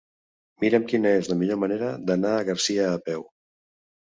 Mira'm 0.63 0.87
quina 0.91 1.11
és 1.17 1.29
la 1.33 1.37
millor 1.41 1.59
manera 1.65 1.91
d'anar 2.09 2.33
a 2.39 2.43
Garcia 2.51 2.89
a 2.95 2.99
peu. 3.11 3.27